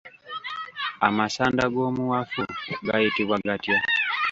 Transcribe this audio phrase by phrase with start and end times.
[1.07, 2.41] Amasanda g’omuwafu
[2.87, 3.77] gayitibwa gatya